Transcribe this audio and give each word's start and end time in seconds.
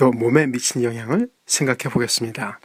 또 0.00 0.10
몸에 0.12 0.46
미치는 0.46 0.82
영향을 0.82 1.28
생각해 1.44 1.92
보겠습니다. 1.92 2.58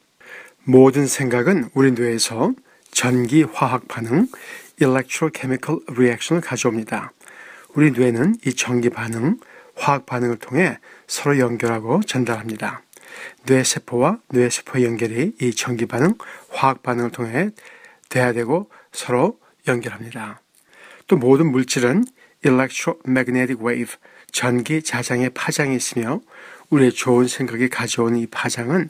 모든 0.63 1.05
생각은 1.05 1.70
우리 1.73 1.91
뇌에서 1.91 2.53
전기 2.91 3.44
화학 3.44 3.89
반응 3.89 4.30
electrochemical 4.80 5.81
reaction을 5.85 6.41
가져옵니다. 6.41 7.11
우리 7.73 7.91
뇌는 7.91 8.38
이 8.45 8.53
전기 8.53 8.89
반응, 8.89 9.38
화학 9.75 10.05
반응을 10.05 10.38
통해 10.38 10.80
서로 11.08 11.38
연결하고 11.38 12.03
전달합니다. 12.03 12.84
뇌세포와 13.45 14.20
뇌세포 14.30 14.81
연결이 14.83 15.36
이 15.41 15.53
전기 15.53 15.86
반응, 15.88 16.13
화학 16.52 16.83
반응을 16.83 17.11
통해 17.11 17.49
대화되고 18.08 18.72
서로 18.94 19.41
연결합니다. 19.67 20.39
또 21.08 21.17
모든 21.17 21.52
물질은 21.52 22.05
electromagnetic 22.45 23.61
wave, 23.61 23.97
전기 24.31 24.81
자장의 24.81 25.31
파장이 25.31 25.75
있으며 25.75 26.22
우리의 26.69 26.91
좋은 26.91 27.27
생각이 27.27 27.69
가져온 27.69 28.16
이 28.16 28.27
파장은 28.27 28.89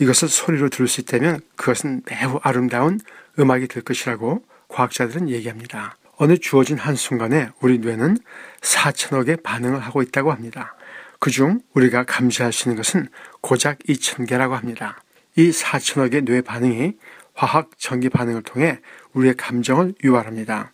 이것을 0.00 0.28
소리로 0.28 0.68
들을 0.68 0.88
수 0.88 1.00
있다면 1.00 1.40
그것은 1.56 2.02
매우 2.10 2.40
아름다운 2.42 3.00
음악이 3.38 3.68
될 3.68 3.82
것이라고 3.82 4.44
과학자들은 4.68 5.28
얘기합니다. 5.28 5.96
어느 6.16 6.36
주어진 6.38 6.78
한순간에 6.78 7.50
우리 7.60 7.78
뇌는 7.78 8.18
4천억의 8.60 9.42
반응을 9.42 9.80
하고 9.80 10.02
있다고 10.02 10.32
합니다. 10.32 10.76
그중 11.18 11.60
우리가 11.74 12.04
감지할 12.04 12.52
수 12.52 12.68
있는 12.68 12.76
것은 12.76 13.08
고작 13.40 13.78
2천개라고 13.80 14.50
합니다. 14.50 15.02
이 15.36 15.50
4천억의 15.50 16.24
뇌 16.24 16.40
반응이 16.40 16.96
화학 17.34 17.70
전기 17.78 18.08
반응을 18.08 18.42
통해 18.42 18.78
우리의 19.12 19.34
감정을 19.34 19.94
유발합니다. 20.04 20.72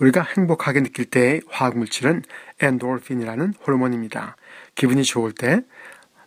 우리가 0.00 0.22
행복하게 0.36 0.82
느낄 0.82 1.04
때의 1.04 1.42
화학 1.48 1.78
물질은 1.78 2.22
엔도르핀이라는 2.60 3.54
호르몬입니다. 3.64 4.36
기분이 4.74 5.04
좋을 5.04 5.32
때, 5.32 5.60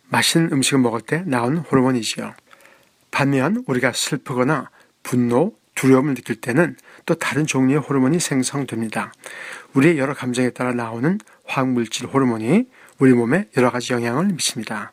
맛있는 0.08 0.52
음식을 0.52 0.78
먹을 0.78 1.00
때 1.00 1.22
나오는 1.26 1.58
호르몬이지요. 1.58 2.34
반면 3.10 3.64
우리가 3.66 3.92
슬프거나 3.92 4.70
분노, 5.02 5.54
두려움을 5.74 6.14
느낄 6.14 6.40
때는 6.40 6.76
또 7.04 7.14
다른 7.14 7.46
종류의 7.46 7.80
호르몬이 7.80 8.18
생성됩니다. 8.18 9.12
우리의 9.74 9.98
여러 9.98 10.14
감정에 10.14 10.50
따라 10.50 10.72
나오는 10.72 11.18
화학물질 11.44 12.06
호르몬이 12.06 12.66
우리 12.98 13.12
몸에 13.12 13.48
여러 13.56 13.70
가지 13.70 13.92
영향을 13.92 14.26
미칩니다. 14.26 14.92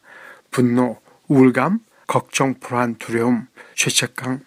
분노, 0.52 1.00
우울감, 1.28 1.80
걱정, 2.06 2.56
불안, 2.60 2.96
두려움, 2.96 3.48
죄책감, 3.76 4.42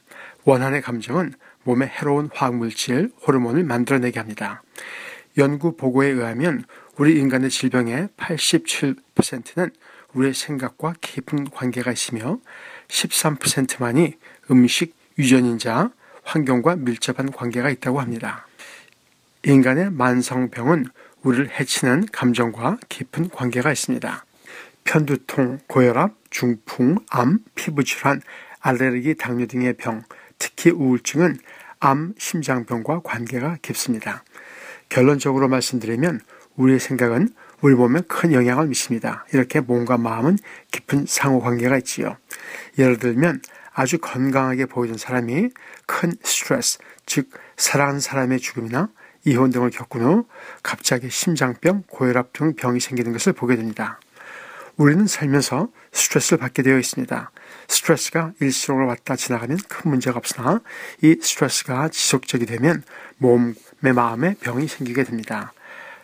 원한의 0.45 0.83
감정은 0.83 1.33
몸에 1.65 1.87
해로운 1.87 2.31
화학물질, 2.33 3.11
호르몬을 3.27 3.65
만들어내게 3.65 4.21
합니다. 4.21 4.63
연구 5.39 5.77
보고에 5.77 6.09
의하면 6.09 6.65
우리 6.97 7.19
인간의 7.19 7.51
질병의 7.51 8.09
87%는 8.17 9.71
우리의 10.17 10.35
생각과 10.35 10.95
깊은 11.01 11.51
관계가 11.51 11.93
있으며 11.93 12.41
13%만이 12.89 14.17
음식, 14.51 14.95
유전인자, 15.19 15.91
환경과 16.25 16.77
밀접한 16.77 17.31
관계가 17.31 17.71
있다고 17.71 18.01
합니다. 18.01 18.47
인간의 19.45 19.91
만성병은 19.91 20.87
우리를 21.23 21.51
해치는 21.59 22.07
감정과 22.13 22.79
깊은 22.89 23.31
관계가 23.31 23.71
있습니다. 23.71 24.25
편두통, 24.85 25.61
고혈압, 25.67 26.15
중풍, 26.31 26.99
암, 27.11 27.41
피부질환, 27.55 28.23
알레르기, 28.61 29.17
당뇨 29.17 29.47
등의 29.47 29.75
병, 29.75 30.03
특히 30.39 30.71
우울증은 30.71 31.39
암, 31.79 32.15
심장병과 32.19 33.03
관계가 33.05 33.59
깊습니다. 33.63 34.25
결론적으로 34.89 35.49
말씀드리면 35.49 36.21
우리의 36.57 36.81
생각은 36.81 37.29
몸에 37.75 38.01
큰 38.07 38.33
영향을 38.33 38.67
미칩니다. 38.67 39.27
이렇게 39.33 39.61
몸과 39.61 39.97
마음은 39.97 40.39
깊은 40.71 41.07
상호관계가 41.09 41.77
있지요. 41.79 42.17
예를 42.79 42.99
들면 42.99 43.41
아주 43.73 43.99
건강하게 43.99 44.67
보이던 44.67 44.97
사람이 44.99 45.51
큰 45.87 46.13
스트레스, 46.23 46.79
즉 47.05 47.31
사랑하는 47.57 48.01
사람의 48.01 48.41
죽음이나 48.41 48.89
이혼 49.25 49.51
등을 49.51 49.71
겪은 49.71 50.03
후 50.03 50.27
갑자기 50.63 51.11
심장병, 51.11 51.85
고혈압 51.89 52.33
등 52.33 52.55
병이 52.55 52.81
생기는 52.81 53.13
것을 53.13 53.33
보게 53.33 53.57
됩니다. 53.57 54.01
우리는 54.77 55.07
살면서 55.07 55.69
스트레스를 55.93 56.39
받게 56.39 56.63
되어 56.63 56.79
있습니다. 56.79 57.31
스트레스가 57.69 58.33
일시적으로 58.41 58.87
왔다 58.87 59.17
지나가면 59.17 59.59
큰 59.69 59.91
문제가 59.91 60.19
없으나 60.19 60.61
이 61.03 61.17
스트레스가 61.21 61.89
지속적이 61.89 62.47
되면 62.47 62.83
몸과 63.19 63.95
마음에 63.95 64.35
병이 64.41 64.69
생기게 64.69 65.05
됩니다. 65.05 65.53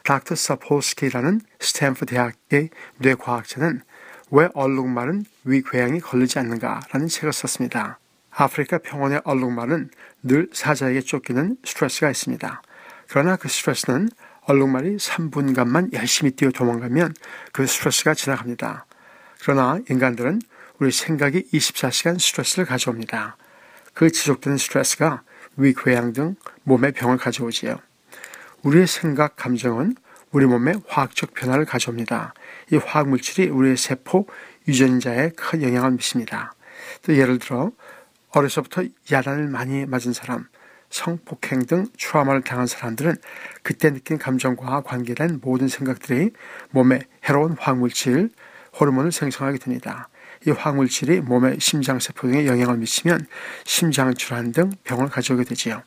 닥터 0.04 0.34
사폴스키라는 0.34 1.40
스탠포드 1.60 2.06
대학의 2.06 2.70
뇌과학자는 2.98 3.82
왜 4.30 4.48
얼룩말은 4.54 5.24
위궤양이 5.44 6.00
걸리지 6.00 6.38
않는가라는 6.38 7.08
책을 7.08 7.32
썼습니다. 7.32 7.98
아프리카 8.30 8.78
평원의 8.78 9.20
얼룩말은 9.24 9.90
늘 10.22 10.48
사자에게 10.52 11.02
쫓기는 11.02 11.56
스트레스가 11.64 12.10
있습니다. 12.10 12.62
그러나 13.08 13.36
그 13.36 13.48
스트레스는 13.48 14.08
얼룩말이 14.44 14.96
3분간만 14.96 15.92
열심히 15.92 16.32
뛰어 16.32 16.50
도망가면 16.50 17.14
그 17.52 17.66
스트레스가 17.66 18.14
지나갑니다. 18.14 18.86
그러나 19.42 19.78
인간들은 19.90 20.40
우리 20.78 20.90
생각이 20.90 21.48
24시간 21.52 22.18
스트레스를 22.18 22.64
가져옵니다. 22.64 23.36
그 23.94 24.10
지속되는 24.10 24.56
스트레스가 24.56 25.22
위궤양 25.56 26.12
등 26.12 26.36
몸의 26.64 26.92
병을 26.92 27.18
가져오지요. 27.18 27.78
우리의 28.62 28.86
생각, 28.86 29.36
감정은 29.36 29.96
우리 30.30 30.46
몸에 30.46 30.74
화학적 30.86 31.34
변화를 31.34 31.64
가져옵니다. 31.64 32.32
이 32.70 32.76
화학 32.76 33.08
물질이 33.08 33.48
우리의 33.48 33.76
세포, 33.76 34.26
유전자에 34.68 35.30
큰 35.36 35.62
영향을 35.62 35.92
미칩니다. 35.92 36.54
또 37.02 37.16
예를 37.16 37.38
들어 37.38 37.72
어려서부터 38.30 38.84
야단을 39.10 39.48
많이 39.48 39.84
맞은 39.84 40.12
사람, 40.12 40.46
성폭행 40.90 41.66
등 41.66 41.86
트라우마를 41.98 42.42
당한 42.42 42.66
사람들은 42.66 43.16
그때 43.62 43.92
느낀 43.92 44.18
감정과 44.18 44.82
관계된 44.82 45.40
모든 45.42 45.68
생각들이 45.68 46.30
몸에 46.70 47.00
해로운 47.24 47.56
화학물질, 47.58 48.30
호르몬을 48.78 49.12
생성하게 49.12 49.58
됩니다. 49.58 50.08
이 50.46 50.50
화학물질이 50.50 51.20
몸의 51.20 51.60
심장세포 51.60 52.28
등에 52.28 52.46
영향을 52.46 52.78
미치면 52.78 53.26
심장질환 53.64 54.52
등 54.52 54.72
병을 54.84 55.08
가져오게 55.08 55.44
되지요. 55.44 55.82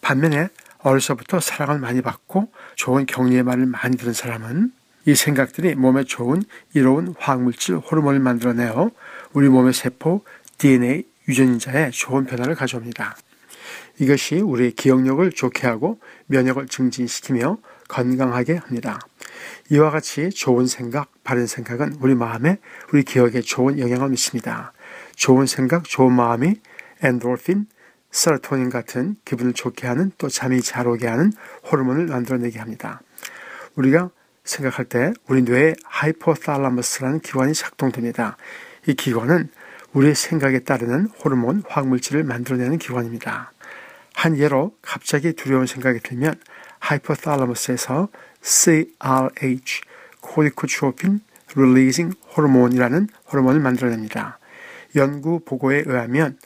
반면에 0.00 0.48
어려서부터 0.82 1.40
사랑을 1.40 1.78
많이 1.78 2.00
받고 2.00 2.52
좋은 2.76 3.06
격려의 3.06 3.42
말을 3.42 3.66
많이 3.66 3.96
들은 3.96 4.12
사람은 4.12 4.72
이 5.06 5.14
생각들이 5.14 5.74
몸에 5.74 6.04
좋은 6.04 6.42
이로운 6.74 7.14
화학물질 7.18 7.76
호르몬을 7.76 8.20
만들어내어 8.20 8.90
우리 9.32 9.48
몸의 9.48 9.72
세포, 9.72 10.24
DNA, 10.58 11.04
유전자에 11.28 11.90
좋은 11.90 12.26
변화를 12.26 12.54
가져옵니다. 12.54 13.16
이것이 13.98 14.36
우리의 14.36 14.72
기억력을 14.72 15.30
좋게 15.30 15.66
하고 15.66 16.00
면역을 16.26 16.68
증진시키며 16.68 17.58
건강하게 17.88 18.56
합니다. 18.56 18.98
이와 19.70 19.90
같이 19.90 20.30
좋은 20.30 20.66
생각, 20.66 21.10
바른 21.24 21.46
생각은 21.46 21.98
우리 22.00 22.14
마음에, 22.14 22.58
우리 22.92 23.02
기억에 23.02 23.40
좋은 23.40 23.78
영향을 23.78 24.10
미칩니다. 24.10 24.72
좋은 25.16 25.46
생각, 25.46 25.84
좋은 25.84 26.12
마음이 26.12 26.54
엔도르핀, 27.02 27.66
세로토닌 28.10 28.70
같은 28.70 29.16
기분을 29.24 29.52
좋게 29.52 29.86
하는 29.86 30.12
또 30.18 30.28
잠이 30.28 30.62
잘 30.62 30.86
오게 30.88 31.06
하는 31.06 31.32
호르몬을 31.70 32.06
만들어내게 32.06 32.58
합니다. 32.58 33.00
우리가 33.76 34.10
생각할 34.44 34.86
때 34.86 35.12
우리 35.28 35.42
뇌에 35.42 35.74
hypothalamus라는 35.84 37.20
기관이 37.20 37.54
작동됩니다. 37.54 38.36
이 38.86 38.94
기관은 38.94 39.48
우리의 39.92 40.14
생각에 40.14 40.60
따르는 40.60 41.08
호르몬, 41.22 41.62
화학물질을 41.68 42.24
만들어내는 42.24 42.78
기관입니다. 42.78 43.52
한 44.14 44.36
예로 44.36 44.74
갑자기 44.82 45.32
두려운 45.32 45.66
생각이 45.66 46.00
들면 46.00 46.34
hypothalamus에서 46.78 48.08
CRH, 48.42 49.80
corticotropin 50.20 51.20
releasing 51.56 52.12
hormone이라는 52.36 53.08
호르몬을 53.32 53.60
만들어냅니다. 53.60 54.38
연구 54.96 55.40
보고에 55.44 55.84
의하면 55.86 56.38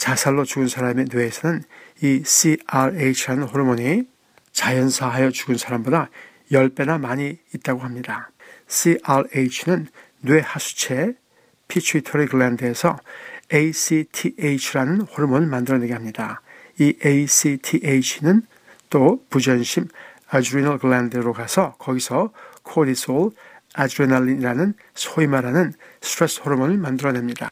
자살로 0.00 0.44
죽은 0.44 0.66
사람의 0.66 1.08
뇌에서는 1.12 1.62
이 2.00 2.22
CRH라는 2.24 3.42
호르몬이 3.42 4.04
자연사하여 4.50 5.30
죽은 5.30 5.58
사람보다 5.58 6.08
10배나 6.50 6.98
많이 6.98 7.38
있다고 7.54 7.80
합니다. 7.80 8.30
CRH는 8.66 9.88
뇌 10.22 10.40
하수체 10.40 11.12
피추이터리 11.68 12.26
글랜드에서 12.28 12.98
ACTH라는 13.52 15.02
호르몬을 15.02 15.46
만들어내게 15.46 15.92
합니다. 15.92 16.40
이 16.78 16.94
ACTH는 17.04 18.46
또 18.88 19.22
부전심 19.28 19.86
아드리널 20.30 20.78
글랜드로 20.78 21.34
가서 21.34 21.74
거기서 21.78 22.32
코르티솔, 22.62 23.32
아드레날린이라는 23.74 24.74
소위 24.94 25.26
말하는 25.26 25.74
스트레스 26.00 26.40
호르몬을 26.40 26.78
만들어냅니다. 26.78 27.50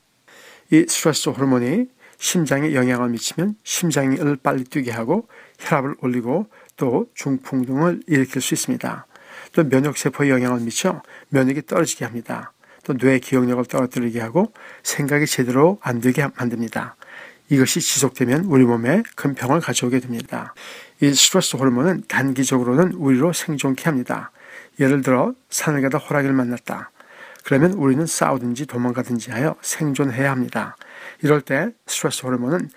이 0.70 0.86
스트레스 0.88 1.28
호르몬이 1.28 1.88
심장에 2.18 2.74
영향을 2.74 3.08
미치면 3.10 3.54
심장을 3.62 4.36
빨리 4.42 4.64
뛰게 4.64 4.90
하고 4.90 5.28
혈압을 5.58 5.94
올리고 6.02 6.48
또 6.76 7.06
중풍 7.14 7.64
등을 7.64 8.00
일으킬 8.06 8.42
수 8.42 8.54
있습니다. 8.54 9.06
또 9.52 9.64
면역세포에 9.64 10.28
영향을 10.28 10.60
미쳐 10.60 11.02
면역이 11.30 11.66
떨어지게 11.66 12.04
합니다. 12.04 12.52
또뇌 12.84 13.18
기억력을 13.18 13.64
떨어뜨리게 13.64 14.20
하고 14.20 14.52
생각이 14.82 15.26
제대로 15.26 15.78
안 15.82 16.00
되게 16.00 16.26
만듭니다. 16.36 16.96
이것이 17.50 17.80
지속되면 17.80 18.44
우리 18.44 18.64
몸에 18.64 19.02
큰 19.14 19.34
병을 19.34 19.60
가져오게 19.60 20.00
됩니다. 20.00 20.54
이 21.00 21.12
스트레스 21.14 21.56
호르몬은 21.56 22.04
단기적으로는 22.08 22.92
우리로 22.92 23.32
생존케 23.32 23.84
합니다. 23.84 24.30
예를 24.80 25.02
들어 25.02 25.34
산을 25.50 25.82
가다 25.82 25.98
호랑이를 25.98 26.34
만났다. 26.34 26.90
그러면 27.44 27.72
우리는 27.72 28.04
싸우든지 28.04 28.66
도망가든지 28.66 29.30
하여 29.30 29.56
생존해야 29.62 30.30
합니다. 30.30 30.76
이럴 31.22 31.40
때 31.40 31.70
스트레스 31.86 32.24
호르몬은 32.24 32.70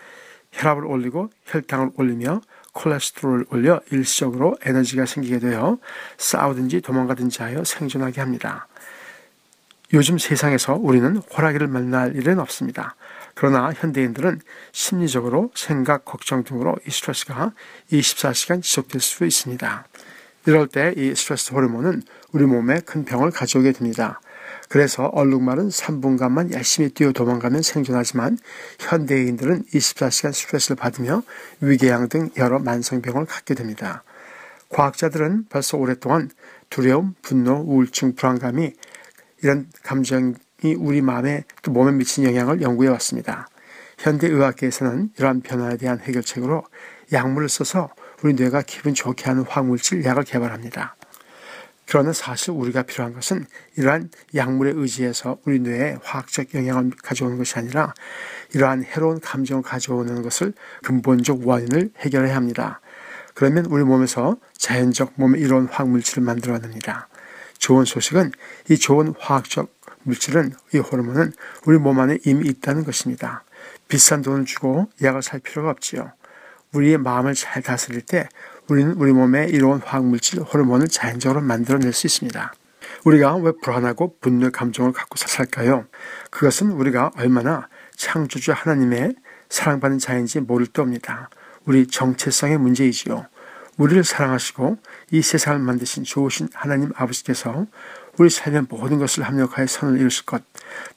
혈압을 0.51 0.85
올리고 0.85 1.29
혈당을 1.45 1.91
올리며 1.95 2.41
콜레스테롤을 2.73 3.45
올려 3.49 3.81
일시적으로 3.91 4.57
에너지가 4.63 5.05
생기게 5.05 5.39
되어 5.39 5.77
싸우든지 6.17 6.81
도망가든지 6.81 7.41
하여 7.41 7.63
생존하게 7.63 8.21
합니다. 8.21 8.67
요즘 9.93 10.17
세상에서 10.17 10.75
우리는 10.75 11.17
호랑이를 11.17 11.67
만날 11.67 12.15
일은 12.15 12.39
없습니다. 12.39 12.95
그러나 13.35 13.73
현대인들은 13.73 14.39
심리적으로 14.71 15.51
생각, 15.53 16.05
걱정 16.05 16.43
등으로 16.43 16.77
이 16.88 16.91
스트레스가 16.91 17.51
24시간 17.91 18.61
지속될 18.61 19.01
수 19.01 19.25
있습니다. 19.25 19.85
이럴 20.47 20.67
때 20.67 20.93
이 20.95 21.13
스트레스 21.13 21.53
호르몬은 21.53 22.03
우리 22.31 22.45
몸에 22.45 22.79
큰 22.79 23.05
병을 23.05 23.31
가져오게 23.31 23.73
됩니다. 23.73 24.21
그래서 24.71 25.07
얼룩말은 25.07 25.68
3분간만 25.68 26.53
열심히 26.53 26.88
뛰어 26.91 27.12
도망가면 27.12 27.62
생존하지만 27.62 28.38
현대인들은 28.79 29.65
24시간 29.65 30.31
스트레스를 30.31 30.77
받으며 30.77 31.23
위궤양 31.59 32.07
등 32.07 32.29
여러 32.38 32.57
만성병을 32.57 33.25
갖게 33.25 33.53
됩니다. 33.53 34.03
과학자들은 34.69 35.47
벌써 35.50 35.77
오랫동안 35.77 36.29
두려움, 36.69 37.15
분노, 37.21 37.56
우울증, 37.68 38.15
불안감이 38.15 38.71
이런 39.44 39.68
감정이 39.83 40.35
우리 40.77 41.01
마음에 41.01 41.44
또 41.63 41.71
몸에 41.74 41.91
미친 41.91 42.24
영향을 42.24 42.62
연구해 42.62 42.88
왔습니다. 42.91 43.50
현대 43.97 44.27
의학계에서는 44.27 45.09
이러한 45.17 45.41
변화에 45.41 45.75
대한 45.75 46.00
해결책으로 46.00 46.63
약물을 47.12 47.50
써서 47.50 47.89
우리 48.24 48.35
뇌가 48.35 48.62
기분 48.62 48.94
좋게 48.94 49.25
하는 49.25 49.44
화물질 49.44 50.06
약을 50.06 50.24
개발합니다. 50.24 50.95
그러나 51.91 52.13
사실 52.13 52.51
우리가 52.51 52.83
필요한 52.83 53.13
것은 53.13 53.45
이러한 53.75 54.11
약물에 54.33 54.71
의지해서 54.73 55.39
우리 55.43 55.59
뇌에 55.59 55.97
화학적 56.01 56.53
영향을 56.53 56.91
가져오는 57.03 57.38
것이 57.38 57.59
아니라 57.59 57.93
이러한 58.53 58.85
해로운 58.85 59.19
감정을 59.19 59.61
가져오는 59.61 60.21
것을 60.21 60.53
근본적 60.83 61.45
원인을 61.45 61.91
해결해야 61.97 62.33
합니다. 62.33 62.79
그러면 63.33 63.65
우리 63.65 63.83
몸에서 63.83 64.38
자연적 64.57 65.15
몸에 65.15 65.38
이로운 65.39 65.67
화학물질을 65.67 66.23
만들어냅니다. 66.23 67.09
좋은 67.57 67.83
소식은 67.83 68.31
이 68.69 68.77
좋은 68.77 69.13
화학적 69.19 69.69
물질은 70.03 70.53
이 70.73 70.77
호르몬은 70.77 71.33
우리 71.65 71.77
몸 71.77 71.99
안에 71.99 72.19
이미 72.25 72.47
있다는 72.47 72.85
것입니다. 72.85 73.43
비싼 73.89 74.21
돈을 74.21 74.45
주고 74.45 74.88
약을 75.03 75.21
살 75.21 75.41
필요가 75.41 75.69
없지요. 75.71 76.13
우리의 76.71 76.99
마음을 76.99 77.33
잘 77.33 77.61
다스릴 77.61 78.03
때 78.03 78.29
우리는 78.71 78.94
우리 78.94 79.12
몸에 79.12 79.47
이로운 79.50 79.81
화학물질, 79.81 80.39
호르몬을 80.39 80.88
자연적으로 80.88 81.41
만들어낼 81.41 81.91
수 81.91 82.07
있습니다. 82.07 82.53
우리가 83.03 83.35
왜 83.35 83.51
불안하고 83.62 84.15
분노의 84.21 84.53
감정을 84.53 84.94
갖고 84.94 85.18
살까요? 85.18 85.88
그것은 86.29 86.71
우리가 86.71 87.12
얼마나 87.18 87.68
창조주 87.97 88.53
하나님의 88.53 89.15
사랑받는 89.50 90.00
자인지 90.00 90.39
모를 90.39 90.68
때입니다. 90.68 91.29
우리 91.65 91.85
정체성의 91.85 92.59
문제이지요. 92.59 93.25
우리를 93.75 94.06
사랑하시고 94.06 94.77
이 95.12 95.21
세상을 95.21 95.59
만드신 95.59 96.06
좋으신 96.06 96.47
하나님 96.53 96.91
아버지께서 96.95 97.65
우리 98.17 98.29
삶의 98.29 98.67
모든 98.69 99.00
것을 99.00 99.24
합력하여 99.24 99.67
선을 99.67 100.00
이루실 100.00 100.25
것, 100.25 100.44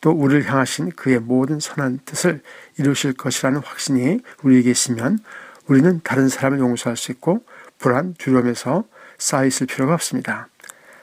또 0.00 0.12
우리를 0.12 0.48
향하신 0.48 0.90
그의 0.90 1.18
모든 1.18 1.58
선한 1.58 2.02
뜻을 2.04 2.40
이루실 2.78 3.14
것이라는 3.14 3.62
확신이 3.64 4.20
우리에게 4.44 4.70
있으면 4.70 5.18
우리는 5.66 6.00
다른 6.04 6.28
사람을 6.28 6.60
용서할 6.60 6.96
수 6.96 7.10
있고 7.10 7.42
불안, 7.84 8.14
두려움에서 8.14 8.84
쌓여 9.18 9.44
있을 9.44 9.66
필요가 9.66 9.92
없습니다. 9.92 10.48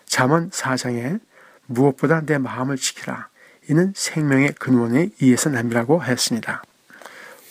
잠언 0.07 0.49
4장에 0.49 1.19
무엇보다 1.67 2.21
내 2.21 2.39
마음을 2.39 2.75
지키라. 2.75 3.27
이는 3.69 3.93
생명의 3.95 4.53
근원의 4.53 5.11
이에서 5.21 5.51
남이라고 5.51 5.99
하였습니다. 5.99 6.63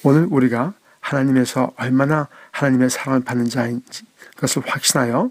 오늘 0.03 0.27
우리가 0.29 0.75
하나님에서 0.99 1.71
얼마나 1.77 2.27
하나님의 2.51 2.91
사랑을 2.91 3.21
받는 3.21 3.49
자인지 3.49 4.03
그것을 4.35 4.63
확신하여 4.67 5.31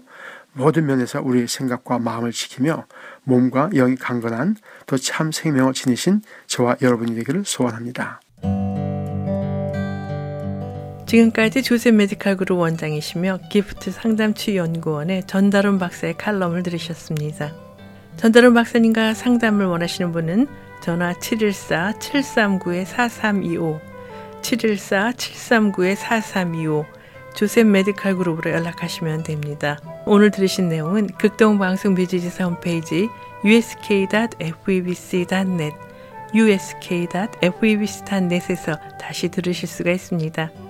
모든 0.54 0.86
면에서 0.86 1.20
우리의 1.20 1.46
생각과 1.46 1.98
마음을 1.98 2.32
지키며 2.32 2.86
몸과 3.24 3.68
영이 3.74 3.96
강건한 3.96 4.56
또 4.86 4.96
참 4.96 5.30
생명을 5.30 5.74
지니신 5.74 6.22
저와 6.46 6.78
여러분이 6.80 7.14
되기를 7.16 7.44
소원합니다. 7.44 8.22
지금까지 11.10 11.62
조셉 11.64 11.96
메디칼 11.96 12.36
그룹 12.36 12.60
원장이시며 12.60 13.40
기프트 13.50 13.90
상담치 13.90 14.56
연구원의 14.56 15.24
전다론 15.26 15.80
박사의 15.80 16.16
칼럼을 16.16 16.62
들으셨습니다. 16.62 17.52
전다론 18.16 18.54
박사님과 18.54 19.14
상담을 19.14 19.66
원하시는 19.66 20.12
분은 20.12 20.46
전화 20.80 21.12
714-739-4325 21.14 23.80
714-739-4325 24.40 26.86
조셉 27.34 27.66
메디칼 27.66 28.14
그룹으로 28.14 28.52
연락하시면 28.52 29.24
됩니다. 29.24 29.80
오늘 30.06 30.30
들으신 30.30 30.68
내용은 30.68 31.08
극동방송 31.08 31.94
뮤지지사 31.94 32.44
홈페이지 32.44 33.08
usk.febc.net 33.44 35.74
usk.febc.net에서 36.32 38.78
다시 39.00 39.28
들으실 39.28 39.68
수가 39.68 39.90
있습니다. 39.90 40.69